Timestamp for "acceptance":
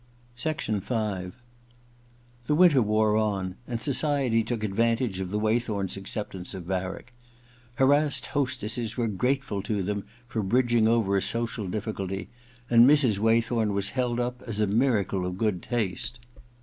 5.95-6.55